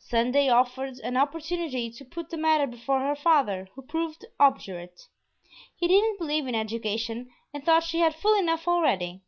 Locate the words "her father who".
3.02-3.82